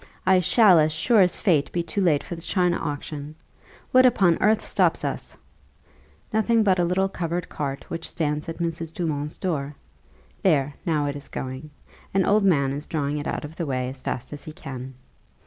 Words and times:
I 0.25 0.39
shall, 0.39 0.79
as 0.79 0.91
sure 0.91 1.21
as 1.21 1.37
fate, 1.37 1.71
be 1.71 1.83
too 1.83 2.01
late 2.01 2.23
for 2.23 2.33
the 2.35 2.41
china 2.41 2.77
auction. 2.79 3.35
What 3.91 4.03
upon 4.03 4.39
earth 4.41 4.65
stops 4.65 5.05
us?" 5.05 5.37
"Nothing 6.33 6.63
but 6.63 6.79
a 6.79 6.83
little 6.83 7.07
covered 7.07 7.49
cart, 7.49 7.85
which 7.87 8.09
stands 8.09 8.49
at 8.49 8.57
Mrs. 8.57 8.91
Dumont's 8.95 9.37
door. 9.37 9.75
There, 10.41 10.73
now 10.87 11.05
it 11.05 11.15
is 11.15 11.27
going; 11.27 11.69
an 12.15 12.25
old 12.25 12.43
man 12.43 12.73
is 12.73 12.87
drawing 12.87 13.19
it 13.19 13.27
out 13.27 13.45
of 13.45 13.55
the 13.57 13.67
way 13.67 13.89
as 13.89 14.01
fast 14.01 14.33
as 14.33 14.45
he 14.45 14.53
can." 14.53 14.95